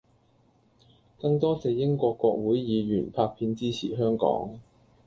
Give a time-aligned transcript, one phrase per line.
[1.21, 4.59] 更多謝英國國會議員拍片支持香港